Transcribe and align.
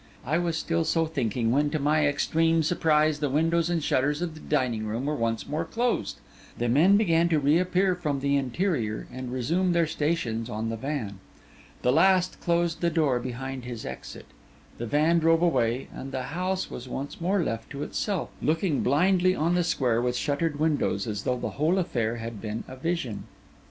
I 0.25 0.39
was 0.39 0.57
still 0.57 0.83
so 0.83 1.05
thinking 1.05 1.51
when, 1.51 1.69
to 1.69 1.77
my 1.77 2.07
extreme 2.07 2.63
surprise, 2.63 3.19
the 3.19 3.29
windows 3.29 3.69
and 3.69 3.83
shutters 3.83 4.19
of 4.23 4.33
the 4.33 4.39
dining 4.39 4.87
room 4.87 5.05
were 5.05 5.13
once 5.15 5.47
more 5.47 5.63
closed; 5.63 6.17
the 6.57 6.67
men 6.67 6.97
began 6.97 7.29
to 7.29 7.37
reappear 7.37 7.93
from 7.93 8.19
the 8.19 8.35
interior 8.35 9.07
and 9.13 9.31
resume 9.31 9.73
their 9.73 9.85
stations 9.85 10.49
on 10.49 10.69
the 10.69 10.75
van; 10.75 11.19
the 11.83 11.91
last 11.91 12.41
closed 12.41 12.81
the 12.81 12.89
door 12.89 13.19
behind 13.19 13.63
his 13.63 13.85
exit; 13.85 14.25
the 14.79 14.87
van 14.87 15.19
drove 15.19 15.43
away; 15.43 15.87
and 15.93 16.11
the 16.11 16.23
house 16.33 16.71
was 16.71 16.89
once 16.89 17.21
more 17.21 17.43
left 17.43 17.69
to 17.69 17.83
itself, 17.83 18.31
looking 18.41 18.81
blindly 18.81 19.35
on 19.35 19.53
the 19.53 19.63
square 19.63 20.01
with 20.01 20.15
shuttered 20.15 20.59
windows, 20.59 21.05
as 21.05 21.25
though 21.25 21.37
the 21.37 21.51
whole 21.61 21.77
affair 21.77 22.15
had 22.15 22.41
been 22.41 22.63
a 22.67 22.75
vision. 22.75 23.25